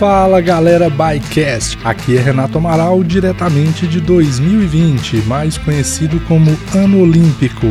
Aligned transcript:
Fala 0.00 0.40
galera 0.40 0.88
Bikecast, 0.88 1.76
aqui 1.84 2.16
é 2.16 2.20
Renato 2.22 2.56
Amaral 2.56 3.04
diretamente 3.04 3.86
de 3.86 4.00
2020, 4.00 5.18
mais 5.26 5.58
conhecido 5.58 6.18
como 6.20 6.56
Ano 6.74 7.02
Olímpico. 7.02 7.66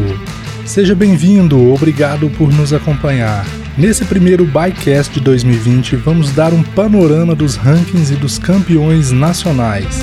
Seja 0.64 0.94
bem-vindo, 0.94 1.74
obrigado 1.74 2.30
por 2.38 2.54
nos 2.54 2.72
acompanhar. 2.72 3.48
Nesse 3.76 4.06
primeiro 4.06 4.46
Bikecast 4.46 5.12
de 5.12 5.20
2020, 5.22 5.96
vamos 5.96 6.32
dar 6.32 6.54
um 6.54 6.62
panorama 6.62 7.34
dos 7.34 7.56
rankings 7.56 8.14
e 8.14 8.16
dos 8.16 8.38
campeões 8.38 9.12
nacionais. 9.12 10.00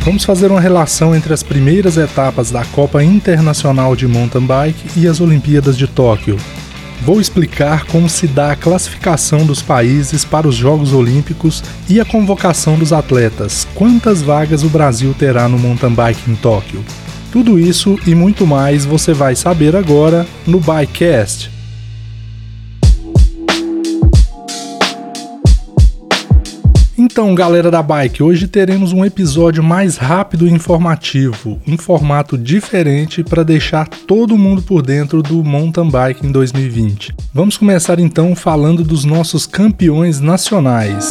Vamos 0.00 0.24
fazer 0.24 0.50
uma 0.50 0.60
relação 0.60 1.14
entre 1.14 1.32
as 1.32 1.44
primeiras 1.44 1.96
etapas 1.96 2.50
da 2.50 2.64
Copa 2.64 3.04
Internacional 3.04 3.94
de 3.94 4.08
Mountain 4.08 4.46
Bike 4.46 4.98
e 4.98 5.06
as 5.06 5.20
Olimpíadas 5.20 5.78
de 5.78 5.86
Tóquio. 5.86 6.36
Vou 7.02 7.18
explicar 7.18 7.86
como 7.86 8.10
se 8.10 8.26
dá 8.26 8.52
a 8.52 8.56
classificação 8.56 9.46
dos 9.46 9.62
países 9.62 10.24
para 10.24 10.46
os 10.46 10.54
Jogos 10.54 10.92
Olímpicos 10.92 11.64
e 11.88 11.98
a 11.98 12.04
convocação 12.04 12.78
dos 12.78 12.92
atletas. 12.92 13.66
Quantas 13.74 14.20
vagas 14.20 14.62
o 14.62 14.68
Brasil 14.68 15.14
terá 15.18 15.48
no 15.48 15.58
mountain 15.58 15.94
bike 15.94 16.30
em 16.30 16.34
Tóquio? 16.34 16.84
Tudo 17.32 17.58
isso 17.58 17.98
e 18.06 18.14
muito 18.14 18.46
mais 18.46 18.84
você 18.84 19.14
vai 19.14 19.34
saber 19.34 19.74
agora 19.74 20.26
no 20.46 20.60
Bikecast. 20.60 21.59
Então, 27.20 27.34
galera 27.34 27.70
da 27.70 27.82
bike, 27.82 28.22
hoje 28.22 28.48
teremos 28.48 28.94
um 28.94 29.04
episódio 29.04 29.62
mais 29.62 29.98
rápido 29.98 30.48
e 30.48 30.50
informativo, 30.50 31.60
um 31.68 31.76
formato 31.76 32.38
diferente 32.38 33.22
para 33.22 33.44
deixar 33.44 33.86
todo 33.86 34.38
mundo 34.38 34.62
por 34.62 34.80
dentro 34.80 35.22
do 35.22 35.44
mountain 35.44 35.90
bike 35.90 36.26
em 36.26 36.32
2020. 36.32 37.14
Vamos 37.34 37.58
começar 37.58 37.98
então 37.98 38.34
falando 38.34 38.82
dos 38.82 39.04
nossos 39.04 39.46
campeões 39.46 40.18
nacionais. 40.18 41.10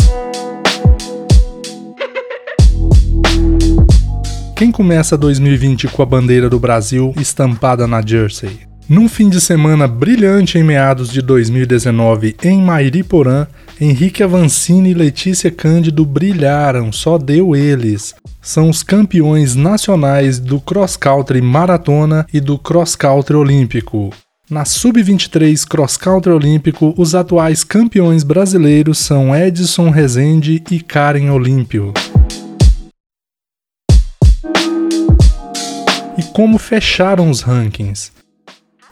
Quem 4.56 4.72
começa 4.72 5.16
2020 5.16 5.90
com 5.90 6.02
a 6.02 6.08
bandeira 6.08 6.50
do 6.50 6.60
Brasil 6.60 7.14
estampada 7.18 7.86
na 7.86 8.02
jersey? 8.02 8.69
Num 8.90 9.08
fim 9.08 9.30
de 9.30 9.40
semana 9.40 9.88
brilhante 9.88 10.58
em 10.58 10.64
meados 10.64 11.12
de 11.12 11.22
2019 11.22 12.36
em 12.42 12.60
Mairiporã, 12.60 13.46
Henrique 13.80 14.24
Avancini 14.24 14.90
e 14.90 14.94
Letícia 14.96 15.52
Cândido 15.52 16.04
brilharam, 16.04 16.92
só 16.92 17.20
deu 17.20 17.56
eles. 17.56 18.16
São 18.42 18.68
os 18.68 18.82
campeões 18.82 19.56
nacionais 19.56 20.40
do 20.40 20.60
cross 20.60 20.98
country 20.98 21.40
maratona 21.40 22.26
e 22.34 22.40
do 22.40 22.58
cross 22.58 22.96
country 22.96 23.36
olímpico. 23.36 24.10
Na 24.50 24.66
Sub-23 24.66 25.68
Cross 25.68 25.96
Country 25.96 26.32
Olímpico, 26.32 26.92
os 26.98 27.14
atuais 27.14 27.64
campeões 27.64 28.24
brasileiros 28.24 28.98
são 28.98 29.36
Edson 29.36 29.92
Rezende 29.92 30.64
e 30.72 30.80
Karen 30.80 31.30
Olímpio. 31.30 31.94
E 36.18 36.24
como 36.34 36.58
fecharam 36.58 37.30
os 37.30 37.42
rankings? 37.42 38.12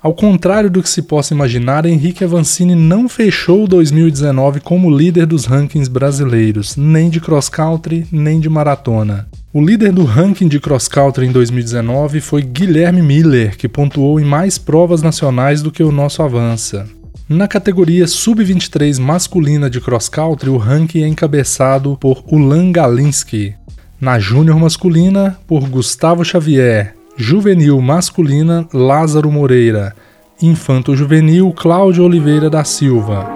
Ao 0.07 0.13
contrário 0.13 0.69
do 0.69 0.81
que 0.81 0.89
se 0.89 1.01
possa 1.01 1.33
imaginar, 1.33 1.85
Henrique 1.85 2.23
Avancini 2.23 2.75
não 2.75 3.09
fechou 3.09 3.67
2019 3.67 4.61
como 4.61 4.89
líder 4.89 5.25
dos 5.25 5.43
rankings 5.43 5.89
brasileiros, 5.89 6.77
nem 6.77 7.09
de 7.09 7.19
cross 7.19 7.49
country, 7.49 8.07
nem 8.09 8.39
de 8.39 8.47
maratona. 8.47 9.27
O 9.51 9.61
líder 9.61 9.91
do 9.91 10.05
ranking 10.05 10.47
de 10.47 10.61
cross 10.61 10.87
country 10.87 11.25
em 11.25 11.31
2019 11.33 12.21
foi 12.21 12.41
Guilherme 12.41 13.01
Miller, 13.01 13.57
que 13.57 13.67
pontuou 13.67 14.17
em 14.17 14.23
mais 14.23 14.57
provas 14.57 15.01
nacionais 15.01 15.61
do 15.61 15.73
que 15.73 15.83
o 15.83 15.91
nosso 15.91 16.23
avança. 16.23 16.87
Na 17.27 17.45
categoria 17.45 18.07
sub-23 18.07 19.01
masculina 19.01 19.69
de 19.69 19.81
cross 19.81 20.07
country, 20.07 20.49
o 20.49 20.55
ranking 20.55 21.03
é 21.03 21.07
encabeçado 21.09 21.97
por 21.99 22.23
Ulan 22.31 22.71
Galinski. 22.71 23.55
Na 23.99 24.17
júnior 24.19 24.57
masculina, 24.57 25.37
por 25.45 25.67
Gustavo 25.67 26.23
Xavier, 26.23 26.95
Juvenil 27.19 27.81
masculina 27.81 28.67
Lázaro 28.71 29.31
Moreira, 29.31 29.95
Infanto 30.39 30.95
Juvenil 30.95 31.51
Cláudio 31.51 32.03
Oliveira 32.03 32.47
da 32.47 32.63
Silva. 32.63 33.27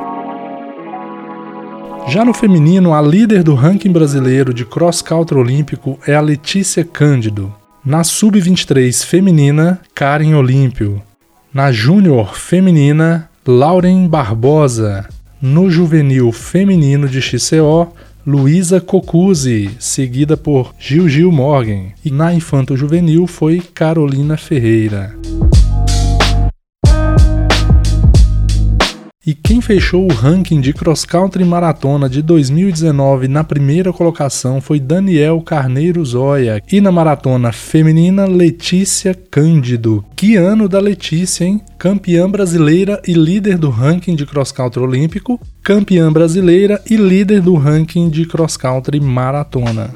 Já 2.07 2.23
no 2.23 2.31
feminino, 2.31 2.93
a 2.93 3.01
líder 3.01 3.41
do 3.41 3.55
ranking 3.55 3.91
brasileiro 3.91 4.53
de 4.53 4.65
cross 4.65 5.01
country 5.01 5.35
olímpico 5.35 5.97
é 6.05 6.13
a 6.13 6.21
Letícia 6.21 6.85
Cândido. 6.85 7.51
Na 7.83 8.03
sub-23 8.03 9.03
feminina, 9.03 9.79
Karen 9.95 10.35
Olímpio. 10.35 11.01
Na 11.51 11.71
júnior 11.71 12.35
feminina, 12.35 13.27
Lauren 13.47 14.07
Barbosa. 14.07 15.09
No 15.41 15.71
juvenil 15.71 16.31
feminino 16.31 17.09
de 17.09 17.19
XCO, 17.19 17.91
Luísa 18.25 18.79
Cocuzzi, 18.79 19.71
seguida 19.79 20.37
por 20.37 20.75
Gil 20.77 21.09
Gil 21.09 21.31
Morgan, 21.31 21.85
e 22.05 22.11
na 22.11 22.31
infanto 22.31 22.77
juvenil 22.77 23.25
foi 23.25 23.59
Carolina 23.73 24.37
Ferreira. 24.37 25.15
E 29.23 29.35
quem 29.35 29.61
fechou 29.61 30.05
o 30.05 30.11
ranking 30.11 30.59
de 30.59 30.73
cross 30.73 31.05
country 31.05 31.45
maratona 31.45 32.09
de 32.09 32.23
2019 32.23 33.27
na 33.27 33.43
primeira 33.43 33.93
colocação 33.93 34.59
foi 34.59 34.79
Daniel 34.79 35.39
Carneiro 35.41 36.03
Zóia. 36.03 36.59
E 36.71 36.81
na 36.81 36.91
maratona 36.91 37.51
feminina, 37.51 38.25
Letícia 38.25 39.13
Cândido. 39.13 40.03
Que 40.15 40.37
ano 40.37 40.67
da 40.67 40.79
Letícia, 40.79 41.45
hein? 41.45 41.61
Campeã 41.77 42.27
brasileira 42.27 42.99
e 43.07 43.13
líder 43.13 43.59
do 43.59 43.69
ranking 43.69 44.15
de 44.15 44.25
cross 44.25 44.51
country 44.51 44.81
olímpico, 44.81 45.39
campeã 45.61 46.11
brasileira 46.11 46.81
e 46.89 46.95
líder 46.95 47.41
do 47.41 47.53
ranking 47.53 48.09
de 48.09 48.25
cross 48.25 48.57
country 48.57 48.99
maratona. 48.99 49.93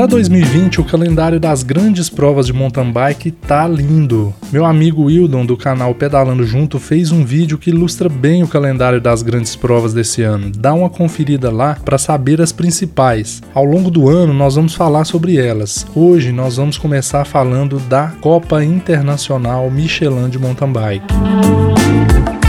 Para 0.00 0.06
2020, 0.06 0.80
o 0.80 0.84
calendário 0.84 1.38
das 1.38 1.62
grandes 1.62 2.08
provas 2.08 2.46
de 2.46 2.54
mountain 2.54 2.90
bike 2.90 3.30
tá 3.30 3.68
lindo. 3.68 4.32
Meu 4.50 4.64
amigo 4.64 5.02
Wildon 5.04 5.44
do 5.44 5.58
canal 5.58 5.94
Pedalando 5.94 6.42
Junto 6.42 6.78
fez 6.78 7.12
um 7.12 7.22
vídeo 7.22 7.58
que 7.58 7.68
ilustra 7.68 8.08
bem 8.08 8.42
o 8.42 8.48
calendário 8.48 8.98
das 8.98 9.22
grandes 9.22 9.54
provas 9.54 9.92
desse 9.92 10.22
ano. 10.22 10.50
Dá 10.56 10.72
uma 10.72 10.88
conferida 10.88 11.50
lá 11.50 11.76
para 11.84 11.98
saber 11.98 12.40
as 12.40 12.50
principais. 12.50 13.42
Ao 13.52 13.62
longo 13.62 13.90
do 13.90 14.08
ano 14.08 14.32
nós 14.32 14.54
vamos 14.54 14.74
falar 14.74 15.04
sobre 15.04 15.36
elas. 15.36 15.86
Hoje 15.94 16.32
nós 16.32 16.56
vamos 16.56 16.78
começar 16.78 17.26
falando 17.26 17.78
da 17.80 18.08
Copa 18.22 18.64
Internacional 18.64 19.70
Michelin 19.70 20.30
de 20.30 20.38
Mountain 20.38 20.72
Bike. 20.72 22.39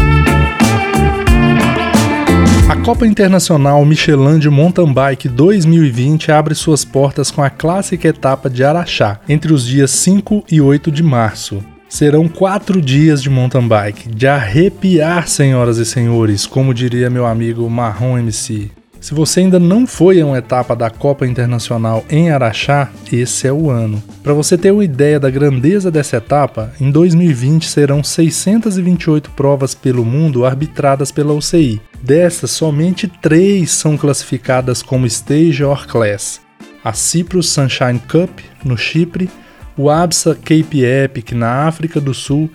Copa 2.84 3.06
Internacional 3.06 3.86
Michelin 3.86 4.40
de 4.40 4.50
Mountain 4.50 4.92
Bike 4.92 5.30
2020 5.30 6.32
abre 6.32 6.56
suas 6.56 6.84
portas 6.84 7.30
com 7.30 7.44
a 7.44 7.50
clássica 7.50 8.08
etapa 8.08 8.50
de 8.50 8.64
Araxá, 8.64 9.20
entre 9.30 9.54
os 9.54 9.68
dias 9.68 9.92
5 9.92 10.46
e 10.52 10.60
8 10.60 10.92
de 10.92 11.04
março. 11.04 11.64
Serão 11.88 12.28
quatro 12.28 12.82
dias 12.82 13.22
de 13.22 13.30
mountain 13.30 13.68
bike, 13.68 14.10
de 14.10 14.26
arrepiar, 14.26 15.28
senhoras 15.28 15.78
e 15.78 15.86
senhores, 15.86 16.48
como 16.48 16.74
diria 16.74 17.08
meu 17.08 17.28
amigo 17.28 17.70
Marrom 17.70 18.18
MC. 18.18 18.72
Se 19.02 19.16
você 19.16 19.40
ainda 19.40 19.60
não 19.60 19.88
foi 19.88 20.22
a 20.22 20.26
uma 20.28 20.38
etapa 20.38 20.76
da 20.76 20.88
Copa 20.88 21.26
Internacional 21.26 22.06
em 22.08 22.30
Araxá, 22.30 22.92
esse 23.12 23.48
é 23.48 23.52
o 23.52 23.68
ano. 23.68 24.02
Para 24.22 24.32
você 24.32 24.56
ter 24.56 24.70
uma 24.70 24.86
ideia 24.86 25.20
da 25.20 25.28
grandeza 25.28 25.90
dessa 25.90 26.18
etapa, 26.18 26.72
em 26.80 26.92
2020 26.92 27.68
serão 27.68 28.04
628 28.04 29.32
provas 29.32 29.74
pelo 29.74 30.06
mundo 30.06 30.46
arbitradas 30.46 31.12
pela 31.12 31.34
UCI. 31.34 31.82
Dessas, 32.00 32.52
somente 32.52 33.08
três 33.08 33.72
são 33.72 33.98
classificadas 33.98 34.84
como 34.84 35.08
Stage 35.08 35.64
or 35.64 35.88
Class: 35.88 36.40
a 36.84 36.94
Cyprus 36.94 37.50
Sunshine 37.50 38.00
Cup, 38.08 38.30
no 38.64 38.78
Chipre, 38.78 39.32
o 39.76 39.90
ABSA 39.90 40.36
Cape 40.36 40.84
Epic, 40.84 41.32
na 41.32 41.66
África 41.66 42.00
do 42.00 42.14
Sul, 42.14 42.52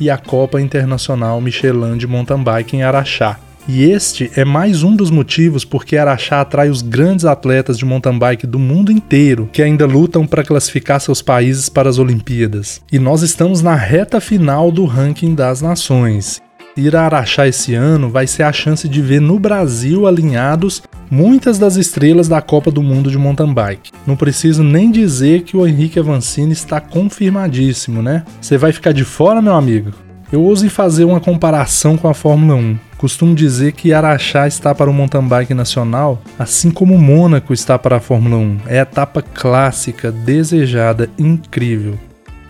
e 0.00 0.08
a 0.08 0.16
Copa 0.16 0.62
Internacional 0.62 1.38
Michelin 1.42 1.98
de 1.98 2.06
Mountain 2.06 2.42
Bike 2.42 2.74
em 2.74 2.82
Araxá. 2.82 3.38
E 3.68 3.84
este 3.84 4.30
é 4.34 4.44
mais 4.44 4.82
um 4.82 4.96
dos 4.96 5.10
motivos 5.10 5.64
porque 5.64 5.96
Araxá 5.96 6.40
atrai 6.40 6.70
os 6.70 6.82
grandes 6.82 7.24
atletas 7.24 7.78
de 7.78 7.84
mountain 7.84 8.18
bike 8.18 8.46
do 8.46 8.58
mundo 8.58 8.90
inteiro 8.90 9.48
que 9.52 9.62
ainda 9.62 9.86
lutam 9.86 10.26
para 10.26 10.42
classificar 10.42 11.00
seus 11.00 11.22
países 11.22 11.68
para 11.68 11.88
as 11.88 11.98
Olimpíadas. 11.98 12.80
E 12.90 12.98
nós 12.98 13.22
estamos 13.22 13.62
na 13.62 13.74
reta 13.74 14.20
final 14.20 14.72
do 14.72 14.84
ranking 14.86 15.34
das 15.34 15.60
nações. 15.60 16.40
Ir 16.76 16.96
a 16.96 17.02
Araxá 17.02 17.46
esse 17.46 17.74
ano 17.74 18.08
vai 18.08 18.26
ser 18.26 18.44
a 18.44 18.52
chance 18.52 18.88
de 18.88 19.02
ver 19.02 19.20
no 19.20 19.38
Brasil 19.38 20.06
alinhados 20.06 20.82
muitas 21.10 21.58
das 21.58 21.76
estrelas 21.76 22.28
da 22.28 22.40
Copa 22.40 22.70
do 22.70 22.82
Mundo 22.82 23.10
de 23.10 23.18
mountain 23.18 23.52
bike. 23.52 23.90
Não 24.06 24.16
preciso 24.16 24.62
nem 24.62 24.90
dizer 24.90 25.42
que 25.42 25.56
o 25.56 25.66
Henrique 25.66 25.98
Avancini 25.98 26.52
está 26.52 26.80
confirmadíssimo, 26.80 28.00
né? 28.00 28.24
Você 28.40 28.56
vai 28.56 28.72
ficar 28.72 28.92
de 28.92 29.04
fora, 29.04 29.42
meu 29.42 29.54
amigo? 29.54 29.92
Eu 30.32 30.44
ouso 30.44 30.70
fazer 30.70 31.04
uma 31.04 31.18
comparação 31.18 31.96
com 31.96 32.06
a 32.06 32.14
Fórmula 32.14 32.54
1. 32.54 32.78
Costumo 32.96 33.34
dizer 33.34 33.72
que 33.72 33.92
Araxá 33.92 34.46
está 34.46 34.72
para 34.72 34.88
o 34.88 34.94
mountain 34.94 35.26
bike 35.26 35.54
nacional, 35.54 36.22
assim 36.38 36.70
como 36.70 36.96
Mônaco 36.96 37.52
está 37.52 37.76
para 37.76 37.96
a 37.96 38.00
Fórmula 38.00 38.36
1. 38.36 38.58
É 38.68 38.78
a 38.78 38.82
etapa 38.82 39.22
clássica, 39.22 40.12
desejada, 40.12 41.10
incrível. 41.18 41.98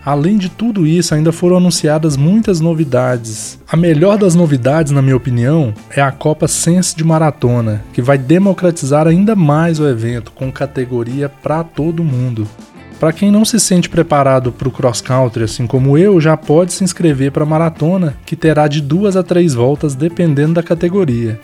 Além 0.04 0.36
de 0.36 0.50
tudo 0.50 0.86
isso, 0.86 1.14
ainda 1.14 1.32
foram 1.32 1.56
anunciadas 1.56 2.18
muitas 2.18 2.60
novidades. 2.60 3.58
A 3.66 3.76
melhor 3.78 4.18
das 4.18 4.34
novidades, 4.34 4.92
na 4.92 5.00
minha 5.00 5.16
opinião, 5.16 5.72
é 5.94 6.02
a 6.02 6.12
Copa 6.12 6.48
Sense 6.48 6.94
de 6.94 7.04
Maratona, 7.04 7.82
que 7.94 8.02
vai 8.02 8.18
democratizar 8.18 9.06
ainda 9.06 9.34
mais 9.34 9.80
o 9.80 9.88
evento 9.88 10.32
com 10.32 10.52
categoria 10.52 11.28
para 11.28 11.64
todo 11.64 12.04
mundo. 12.04 12.46
Para 13.00 13.14
quem 13.14 13.30
não 13.30 13.46
se 13.46 13.58
sente 13.58 13.88
preparado 13.88 14.52
para 14.52 14.68
o 14.68 14.70
cross 14.70 15.00
country, 15.00 15.44
assim 15.44 15.66
como 15.66 15.96
eu, 15.96 16.20
já 16.20 16.36
pode 16.36 16.74
se 16.74 16.84
inscrever 16.84 17.32
para 17.32 17.44
a 17.44 17.46
maratona, 17.46 18.14
que 18.26 18.36
terá 18.36 18.68
de 18.68 18.82
duas 18.82 19.16
a 19.16 19.22
três 19.22 19.54
voltas 19.54 19.94
dependendo 19.94 20.52
da 20.52 20.62
categoria. 20.62 21.40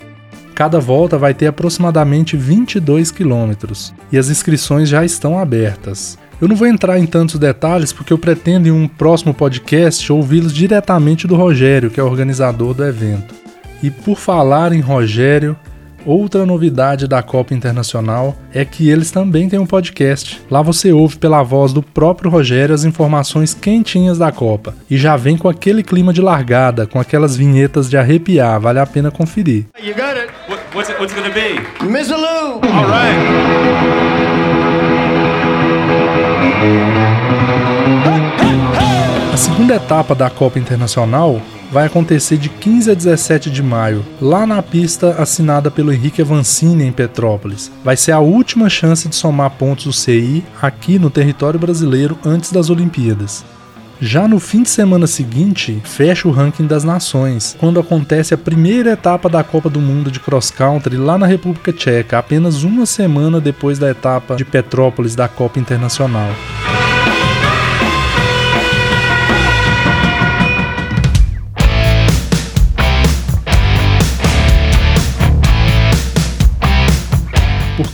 Cada 0.54 0.78
volta 0.78 1.16
vai 1.16 1.32
ter 1.32 1.46
aproximadamente 1.46 2.36
22 2.36 3.10
quilômetros 3.10 3.94
e 4.12 4.18
as 4.18 4.28
inscrições 4.28 4.86
já 4.86 5.02
estão 5.02 5.38
abertas. 5.38 6.18
Eu 6.38 6.46
não 6.46 6.56
vou 6.56 6.66
entrar 6.66 6.98
em 6.98 7.06
tantos 7.06 7.38
detalhes 7.38 7.90
porque 7.90 8.12
eu 8.12 8.18
pretendo 8.18 8.68
em 8.68 8.70
um 8.70 8.86
próximo 8.86 9.32
podcast 9.32 10.12
ouvi-los 10.12 10.52
diretamente 10.52 11.26
do 11.26 11.36
Rogério, 11.36 11.88
que 11.88 11.98
é 11.98 12.02
o 12.02 12.06
organizador 12.06 12.74
do 12.74 12.84
evento. 12.84 13.34
E 13.82 13.90
por 13.90 14.18
falar 14.18 14.74
em 14.74 14.80
Rogério, 14.80 15.56
Outra 16.06 16.46
novidade 16.46 17.08
da 17.08 17.20
Copa 17.20 17.52
Internacional 17.52 18.36
é 18.54 18.64
que 18.64 18.88
eles 18.88 19.10
também 19.10 19.48
têm 19.48 19.58
um 19.58 19.66
podcast. 19.66 20.40
Lá 20.48 20.62
você 20.62 20.92
ouve 20.92 21.18
pela 21.18 21.42
voz 21.42 21.72
do 21.72 21.82
próprio 21.82 22.30
Rogério 22.30 22.72
as 22.72 22.84
informações 22.84 23.52
quentinhas 23.52 24.16
da 24.16 24.30
Copa. 24.30 24.72
E 24.88 24.96
já 24.96 25.16
vem 25.16 25.36
com 25.36 25.48
aquele 25.48 25.82
clima 25.82 26.12
de 26.12 26.20
largada, 26.20 26.86
com 26.86 27.00
aquelas 27.00 27.36
vinhetas 27.36 27.90
de 27.90 27.96
arrepiar, 27.96 28.60
vale 28.60 28.78
a 28.78 28.86
pena 28.86 29.10
conferir. 29.10 29.66
You 29.82 29.96
got 29.96 30.16
it. 30.16 30.28
What, 30.48 30.62
what's 30.76 30.88
it, 30.88 31.00
what's 31.00 31.12
it 31.12 31.20
gonna 31.20 31.34
be? 31.34 31.58
Missalou! 31.84 32.60
All 32.62 32.86
right. 32.86 33.16
A 39.36 39.38
segunda 39.38 39.74
etapa 39.74 40.14
da 40.14 40.30
Copa 40.30 40.58
Internacional 40.58 41.42
vai 41.70 41.84
acontecer 41.84 42.38
de 42.38 42.48
15 42.48 42.90
a 42.90 42.94
17 42.94 43.50
de 43.50 43.62
maio, 43.62 44.02
lá 44.18 44.46
na 44.46 44.62
pista 44.62 45.10
assinada 45.20 45.70
pelo 45.70 45.92
Henrique 45.92 46.22
Avancini 46.22 46.84
em 46.84 46.90
Petrópolis. 46.90 47.70
Vai 47.84 47.98
ser 47.98 48.12
a 48.12 48.18
última 48.18 48.70
chance 48.70 49.06
de 49.06 49.14
somar 49.14 49.50
pontos 49.50 49.84
do 49.84 49.92
CI 49.92 50.42
aqui 50.62 50.98
no 50.98 51.10
território 51.10 51.60
brasileiro 51.60 52.18
antes 52.24 52.50
das 52.50 52.70
Olimpíadas. 52.70 53.44
Já 54.00 54.26
no 54.26 54.40
fim 54.40 54.62
de 54.62 54.70
semana 54.70 55.06
seguinte, 55.06 55.82
fecha 55.84 56.26
o 56.26 56.30
ranking 56.30 56.66
das 56.66 56.82
nações, 56.82 57.54
quando 57.60 57.78
acontece 57.78 58.32
a 58.32 58.38
primeira 58.38 58.92
etapa 58.92 59.28
da 59.28 59.44
Copa 59.44 59.68
do 59.68 59.80
Mundo 59.80 60.10
de 60.10 60.18
Cross 60.18 60.50
Country 60.50 60.96
lá 60.96 61.18
na 61.18 61.26
República 61.26 61.74
Tcheca, 61.74 62.18
apenas 62.18 62.62
uma 62.62 62.86
semana 62.86 63.38
depois 63.38 63.78
da 63.78 63.90
etapa 63.90 64.34
de 64.34 64.46
Petrópolis 64.46 65.14
da 65.14 65.28
Copa 65.28 65.58
Internacional. 65.58 66.30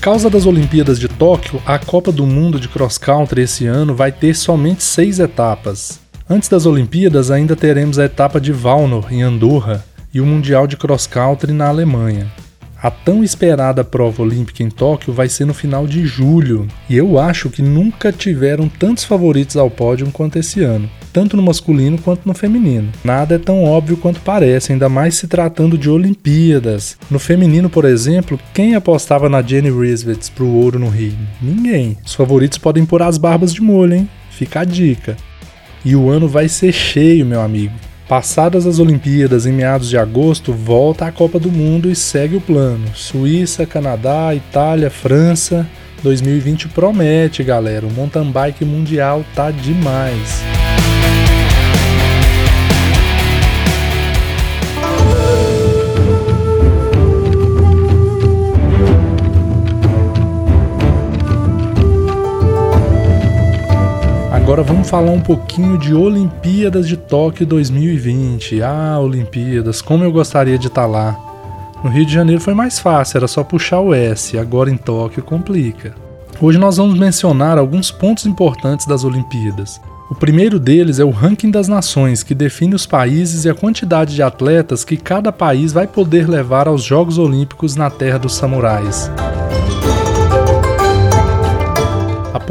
Causa 0.03 0.29
das 0.29 0.47
Olimpíadas 0.47 0.99
de 0.99 1.07
Tóquio, 1.07 1.63
a 1.65 1.79
Copa 1.79 2.11
do 2.11 2.27
Mundo 2.27 2.59
de 2.59 2.67
Cross 2.67 2.99
Country 2.99 3.43
esse 3.43 3.67
ano 3.67 3.95
vai 3.95 4.11
ter 4.11 4.35
somente 4.35 4.83
seis 4.83 5.21
etapas. 5.21 6.01
Antes 6.29 6.49
das 6.49 6.67
Olimpíadas, 6.67 7.31
ainda 7.31 7.55
teremos 7.55 8.01
a 8.01 8.07
etapa 8.07 8.41
de 8.41 8.51
Valnor, 8.51 9.13
em 9.13 9.23
Andorra, 9.23 9.85
e 10.13 10.21
o 10.21 10.27
Mundial 10.27 10.67
de 10.67 10.77
Cross 10.77 11.07
Country 11.07 11.53
na 11.53 11.69
Alemanha. 11.69 12.27
A 12.83 12.91
tão 12.91 13.23
esperada 13.23 13.85
prova 13.85 14.23
olímpica 14.23 14.61
em 14.61 14.69
Tóquio 14.69 15.13
vai 15.13 15.29
ser 15.29 15.45
no 15.45 15.55
final 15.55 15.87
de 15.87 16.05
julho, 16.05 16.67
e 16.91 16.97
eu 16.97 17.17
acho 17.17 17.49
que 17.49 17.63
nunca 17.63 18.11
tiveram 18.11 18.69
tantos 18.69 19.05
favoritos 19.05 19.57
ao 19.57 19.71
pódio 19.71 20.11
quanto 20.11 20.37
esse 20.37 20.65
ano, 20.65 20.91
tanto 21.13 21.37
no 21.37 21.45
masculino 21.45 21.97
quanto 21.97 22.27
no 22.27 22.35
feminino. 22.35 22.91
Nada 23.05 23.37
é 23.37 23.39
tão 23.39 23.63
óbvio 23.63 23.97
quanto 23.97 24.21
parece, 24.23 24.73
ainda 24.73 24.89
mais 24.89 25.15
se 25.15 25.29
tratando 25.29 25.79
de 25.79 25.89
Olimpíadas. 25.89 26.99
No 27.09 27.21
feminino, 27.21 27.71
por 27.71 27.85
exemplo, 27.85 28.37
quem 28.53 28.75
apostava 28.75 29.29
na 29.29 29.41
Jenny 29.43 29.71
Risvets 29.71 30.29
pro 30.29 30.49
ouro 30.49 30.81
no 30.81 30.89
Rio? 30.89 31.15
Ninguém. 31.41 31.97
Os 32.05 32.15
favoritos 32.15 32.59
podem 32.59 32.85
pôr 32.85 33.01
as 33.03 33.17
barbas 33.17 33.55
de 33.55 33.61
molho, 33.61 33.95
hein? 33.95 34.11
Fica 34.33 34.63
a 34.63 34.65
dica. 34.65 35.17
E 35.85 35.95
o 35.95 36.11
ano 36.11 36.27
vai 36.27 36.49
ser 36.49 36.73
cheio, 36.73 37.25
meu 37.25 37.43
amigo. 37.43 37.75
Passadas 38.13 38.67
as 38.67 38.79
Olimpíadas 38.79 39.47
em 39.47 39.53
meados 39.53 39.89
de 39.89 39.97
agosto, 39.97 40.53
volta 40.53 41.07
à 41.07 41.11
Copa 41.11 41.39
do 41.39 41.51
Mundo 41.51 41.91
e 41.91 41.97
segue 41.97 42.37
o 42.37 42.43
plano. 42.43 42.95
Suíça, 42.95 43.65
Canadá, 43.65 44.35
Itália, 44.35 44.91
França. 44.91 45.67
2020 46.03 46.69
promete, 46.69 47.43
galera. 47.43 47.87
O 47.87 47.91
mountain 47.91 48.31
bike 48.31 48.67
mundial 48.67 49.25
tá 49.35 49.51
demais. 49.51 50.52
Agora 64.53 64.65
vamos 64.65 64.91
falar 64.91 65.11
um 65.13 65.21
pouquinho 65.23 65.79
de 65.79 65.95
Olimpíadas 65.95 66.87
de 66.87 66.95
Tóquio 66.95 67.47
2020. 67.47 68.63
Ah, 68.63 68.99
Olimpíadas, 69.01 69.81
como 69.81 70.05
eu 70.05 70.13
gostaria 70.13 70.59
de 70.59 70.67
estar 70.67 70.83
tá 70.83 70.87
lá. 70.87 71.19
No 71.83 71.89
Rio 71.89 72.05
de 72.05 72.13
Janeiro 72.13 72.39
foi 72.39 72.53
mais 72.53 72.79
fácil, 72.79 73.17
era 73.17 73.27
só 73.27 73.43
puxar 73.43 73.81
o 73.81 73.95
S, 73.95 74.37
agora 74.37 74.71
em 74.71 74.77
Tóquio 74.77 75.23
complica. 75.23 75.95
Hoje 76.39 76.59
nós 76.59 76.77
vamos 76.77 76.99
mencionar 76.99 77.57
alguns 77.57 77.91
pontos 77.91 78.27
importantes 78.27 78.85
das 78.87 79.05
Olimpíadas. 79.05 79.81
O 80.11 80.15
primeiro 80.15 80.61
deles 80.61 80.99
é 80.99 81.05
o 81.05 81.09
ranking 81.09 81.51
das 81.51 81.67
nações, 81.67 82.23
que 82.23 82.35
define 82.35 82.75
os 82.75 82.85
países 82.85 83.47
e 83.47 83.49
a 83.49 83.55
quantidade 83.55 84.15
de 84.15 84.23
atletas 84.23 84.85
que 84.85 84.99
cada 84.99 85.33
país 85.33 85.73
vai 85.73 85.87
poder 85.87 86.29
levar 86.29 86.69
aos 86.69 86.83
Jogos 86.83 87.17
Olímpicos 87.17 87.75
na 87.75 87.89
terra 87.89 88.19
dos 88.19 88.35
samurais 88.35 89.11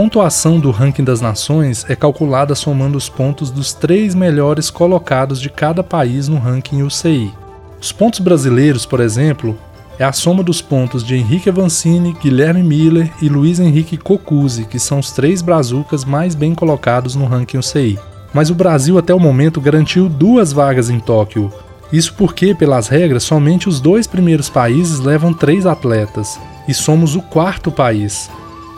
pontuação 0.01 0.59
do 0.59 0.71
ranking 0.71 1.03
das 1.03 1.21
nações 1.21 1.86
é 1.88 1.95
calculada 1.95 2.56
somando 2.56 2.98
os 2.98 3.07
pontos 3.07 3.51
dos 3.51 3.71
três 3.71 4.15
melhores 4.15 4.71
colocados 4.71 5.39
de 5.39 5.48
cada 5.48 5.83
país 5.83 6.27
no 6.27 6.39
ranking 6.39 6.81
UCI. 6.81 7.31
Os 7.80 7.92
pontos 7.92 8.19
brasileiros, 8.19 8.83
por 8.83 9.00
exemplo, 9.00 9.56
é 9.99 10.04
a 10.04 10.11
soma 10.11 10.42
dos 10.42 10.59
pontos 10.59 11.04
de 11.04 11.16
Henrique 11.16 11.49
Avancini, 11.49 12.18
Guilherme 12.19 12.64
Miller 12.64 13.11
e 13.21 13.30
Luiz 13.30 13.59
Henrique 13.59 13.95
Cocuzzi, 13.95 14.66
que 14.66 14.80
são 14.80 14.97
os 14.97 15.11
três 15.11 15.44
brazucas 15.44 16.04
mais 16.04 16.33
bem 16.33 16.56
colocados 16.56 17.14
no 17.14 17.28
ranking 17.28 17.59
UCI. 17.59 17.99
Mas 18.33 18.49
o 18.49 18.56
Brasil 18.56 18.97
até 18.97 19.14
o 19.14 19.19
momento 19.19 19.61
garantiu 19.61 20.09
duas 20.09 20.52
vagas 20.52 20.90
em 20.90 20.99
Tóquio. 20.99 21.54
Isso 21.94 22.16
porque, 22.16 22.56
pelas 22.56 22.87
regras, 22.87 23.21
somente 23.21 23.69
os 23.69 23.80
dois 23.80 24.07
primeiros 24.07 24.49
países 24.49 24.99
levam 24.99 25.31
três 25.31 25.68
atletas, 25.68 26.40
e 26.68 26.73
somos 26.73 27.16
o 27.16 27.21
quarto 27.21 27.71
país. 27.71 28.31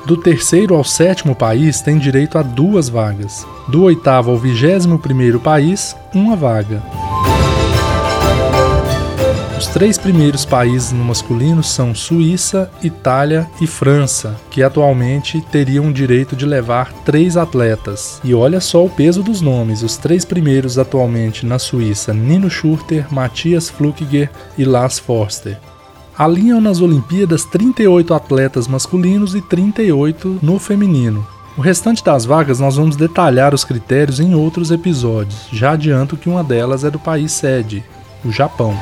Do 0.05 0.17
terceiro 0.17 0.75
ao 0.75 0.83
sétimo 0.83 1.33
país 1.33 1.79
tem 1.79 1.97
direito 1.97 2.37
a 2.37 2.41
duas 2.41 2.89
vagas. 2.89 3.47
Do 3.69 3.83
oitavo 3.83 4.31
ao 4.31 4.37
vigésimo 4.37 4.99
primeiro 4.99 5.39
país, 5.39 5.95
uma 6.13 6.35
vaga. 6.35 6.83
Os 9.57 9.67
três 9.67 9.97
primeiros 9.97 10.43
países 10.43 10.91
no 10.91 11.05
masculino 11.05 11.63
são 11.63 11.95
Suíça, 11.95 12.69
Itália 12.83 13.47
e 13.61 13.65
França, 13.65 14.35
que 14.51 14.61
atualmente 14.61 15.39
teriam 15.39 15.87
o 15.87 15.93
direito 15.93 16.35
de 16.35 16.45
levar 16.45 16.91
três 17.05 17.37
atletas. 17.37 18.19
E 18.25 18.33
olha 18.33 18.59
só 18.59 18.83
o 18.83 18.89
peso 18.89 19.23
dos 19.23 19.39
nomes: 19.39 19.83
os 19.83 19.95
três 19.95 20.25
primeiros 20.25 20.77
atualmente 20.77 21.45
na 21.45 21.57
Suíça, 21.57 22.13
Nino 22.13 22.49
Schurter, 22.49 23.05
Matthias 23.09 23.69
Flukiger 23.69 24.29
e 24.57 24.65
Lars 24.65 24.99
Forster 24.99 25.57
alinham 26.17 26.61
nas 26.61 26.79
Olimpíadas 26.79 27.43
38 27.45 28.13
atletas 28.13 28.67
masculinos 28.67 29.35
e 29.35 29.41
38 29.41 30.39
no 30.41 30.59
feminino. 30.59 31.25
O 31.57 31.61
restante 31.61 32.03
das 32.03 32.25
vagas 32.25 32.59
nós 32.59 32.75
vamos 32.75 32.95
detalhar 32.95 33.53
os 33.53 33.63
critérios 33.63 34.19
em 34.19 34.33
outros 34.33 34.71
episódios. 34.71 35.47
Já 35.51 35.73
adianto 35.73 36.17
que 36.17 36.29
uma 36.29 36.43
delas 36.43 36.83
é 36.83 36.89
do 36.89 36.97
país 36.97 37.31
sede, 37.31 37.83
o 38.25 38.31
Japão. 38.31 38.75